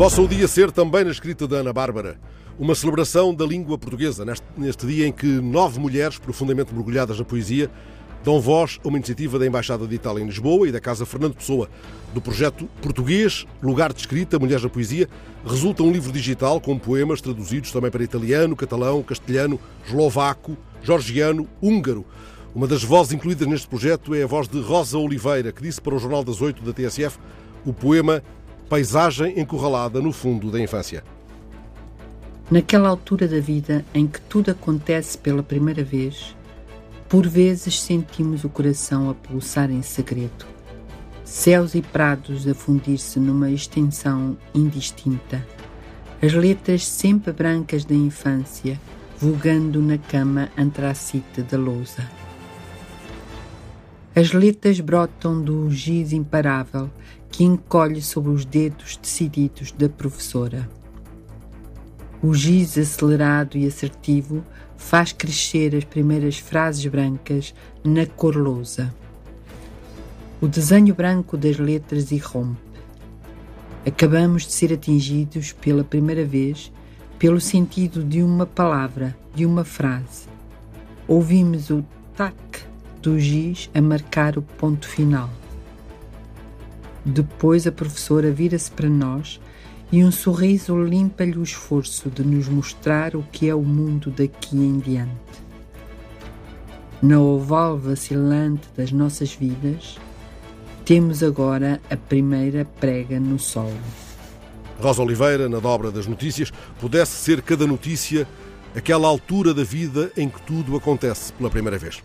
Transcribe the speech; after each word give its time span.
Possa 0.00 0.22
o 0.22 0.26
dia 0.26 0.48
ser 0.48 0.72
também 0.72 1.04
na 1.04 1.10
escrita 1.10 1.46
da 1.46 1.58
Ana 1.58 1.74
Bárbara 1.74 2.18
uma 2.58 2.74
celebração 2.74 3.34
da 3.34 3.44
língua 3.44 3.76
portuguesa, 3.76 4.24
neste, 4.24 4.46
neste 4.56 4.86
dia 4.86 5.06
em 5.06 5.12
que 5.12 5.26
nove 5.26 5.78
mulheres 5.78 6.18
profundamente 6.18 6.72
mergulhadas 6.72 7.18
na 7.18 7.24
poesia 7.26 7.70
dão 8.24 8.40
voz 8.40 8.80
a 8.82 8.88
uma 8.88 8.96
iniciativa 8.96 9.38
da 9.38 9.46
Embaixada 9.46 9.86
de 9.86 9.94
Itália 9.94 10.22
em 10.22 10.26
Lisboa 10.26 10.66
e 10.66 10.72
da 10.72 10.80
Casa 10.80 11.04
Fernando 11.04 11.34
Pessoa. 11.34 11.68
Do 12.14 12.20
projeto 12.22 12.66
Português, 12.80 13.46
Lugar 13.62 13.92
de 13.92 14.00
Escrita, 14.00 14.38
Mulheres 14.38 14.62
na 14.62 14.70
Poesia, 14.70 15.06
resulta 15.44 15.82
um 15.82 15.92
livro 15.92 16.10
digital 16.10 16.62
com 16.62 16.78
poemas 16.78 17.20
traduzidos 17.20 17.70
também 17.70 17.90
para 17.90 18.02
italiano, 18.02 18.56
catalão, 18.56 19.02
castelhano, 19.02 19.60
eslovaco, 19.86 20.56
georgiano, 20.82 21.46
húngaro. 21.60 22.06
Uma 22.54 22.66
das 22.66 22.82
vozes 22.82 23.12
incluídas 23.12 23.46
neste 23.46 23.68
projeto 23.68 24.14
é 24.14 24.22
a 24.22 24.26
voz 24.26 24.48
de 24.48 24.62
Rosa 24.62 24.96
Oliveira, 24.96 25.52
que 25.52 25.62
disse 25.62 25.78
para 25.78 25.94
o 25.94 25.98
Jornal 25.98 26.24
das 26.24 26.40
Oito 26.40 26.62
da 26.62 26.72
TSF 26.72 27.18
o 27.66 27.74
poema 27.74 28.22
paisagem 28.70 29.40
encurralada 29.40 30.00
no 30.00 30.12
fundo 30.12 30.48
da 30.48 30.60
infância. 30.60 31.02
Naquela 32.48 32.88
altura 32.88 33.26
da 33.26 33.40
vida 33.40 33.84
em 33.92 34.06
que 34.06 34.20
tudo 34.20 34.52
acontece 34.52 35.18
pela 35.18 35.42
primeira 35.42 35.82
vez, 35.82 36.36
por 37.08 37.26
vezes 37.26 37.80
sentimos 37.80 38.44
o 38.44 38.48
coração 38.48 39.10
a 39.10 39.14
pulsar 39.14 39.72
em 39.72 39.82
segredo. 39.82 40.46
Céus 41.24 41.74
e 41.74 41.82
prados 41.82 42.46
a 42.46 42.54
fundir-se 42.54 43.18
numa 43.18 43.50
extensão 43.50 44.38
indistinta. 44.54 45.44
As 46.22 46.32
letras 46.32 46.86
sempre 46.86 47.32
brancas 47.32 47.84
da 47.84 47.94
infância, 47.94 48.80
vulgando 49.18 49.82
na 49.82 49.98
cama 49.98 50.48
antracite 50.56 51.42
da 51.42 51.58
lousa. 51.58 52.08
As 54.14 54.32
letras 54.32 54.78
brotam 54.78 55.42
do 55.42 55.68
giz 55.72 56.12
imparável 56.12 56.88
que 57.30 57.44
encolhe 57.44 58.02
sobre 58.02 58.30
os 58.30 58.44
dedos 58.44 58.96
decididos 58.96 59.72
da 59.72 59.88
professora. 59.88 60.68
O 62.22 62.34
giz 62.34 62.76
acelerado 62.76 63.56
e 63.56 63.66
assertivo 63.66 64.44
faz 64.76 65.12
crescer 65.12 65.74
as 65.74 65.84
primeiras 65.84 66.38
frases 66.38 66.84
brancas 66.86 67.54
na 67.82 68.04
cor 68.04 68.36
lousa. 68.36 68.94
O 70.40 70.48
desenho 70.48 70.94
branco 70.94 71.36
das 71.36 71.58
letras 71.58 72.10
irrompe. 72.10 72.60
Acabamos 73.86 74.46
de 74.46 74.52
ser 74.52 74.72
atingidos 74.72 75.52
pela 75.52 75.84
primeira 75.84 76.24
vez 76.24 76.72
pelo 77.18 77.40
sentido 77.40 78.02
de 78.02 78.22
uma 78.22 78.46
palavra, 78.46 79.14
de 79.34 79.44
uma 79.44 79.64
frase. 79.64 80.26
Ouvimos 81.06 81.68
o 81.68 81.84
tac 82.16 82.34
do 83.02 83.18
giz 83.18 83.70
a 83.74 83.80
marcar 83.82 84.38
o 84.38 84.42
ponto 84.42 84.88
final. 84.88 85.28
Depois 87.04 87.66
a 87.66 87.72
professora 87.72 88.30
vira-se 88.30 88.70
para 88.70 88.88
nós 88.88 89.40
e 89.92 90.04
um 90.04 90.12
sorriso 90.12 90.80
limpa-lhe 90.82 91.36
o 91.36 91.42
esforço 91.42 92.10
de 92.10 92.22
nos 92.22 92.48
mostrar 92.48 93.16
o 93.16 93.22
que 93.22 93.48
é 93.48 93.54
o 93.54 93.62
mundo 93.62 94.10
daqui 94.10 94.56
em 94.56 94.78
diante. 94.78 95.10
Na 97.02 97.18
oval 97.18 97.78
vacilante 97.78 98.68
das 98.76 98.92
nossas 98.92 99.34
vidas, 99.34 99.98
temos 100.84 101.22
agora 101.22 101.80
a 101.90 101.96
primeira 101.96 102.64
prega 102.78 103.18
no 103.18 103.38
solo. 103.38 103.72
Rosa 104.78 105.02
Oliveira, 105.02 105.48
na 105.48 105.58
dobra 105.58 105.90
das 105.90 106.06
notícias, 106.06 106.52
pudesse 106.78 107.12
ser 107.12 107.42
cada 107.42 107.66
notícia 107.66 108.28
aquela 108.74 109.08
altura 109.08 109.52
da 109.52 109.64
vida 109.64 110.12
em 110.16 110.28
que 110.28 110.40
tudo 110.42 110.76
acontece 110.76 111.32
pela 111.32 111.50
primeira 111.50 111.78
vez. 111.78 112.02